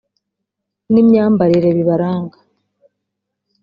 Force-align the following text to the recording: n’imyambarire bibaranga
n’imyambarire 0.91 1.69
bibaranga 1.77 2.37